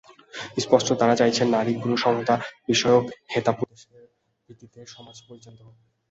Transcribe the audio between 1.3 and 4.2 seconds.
যে, নারী-পুরুষ সমতাবিষয়ক হিতোপদেশের